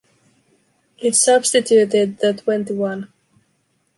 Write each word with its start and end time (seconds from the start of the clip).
It 0.97 1.13
substituted 1.15 2.17
the 2.17 2.33
Twenty-One. 2.33 3.13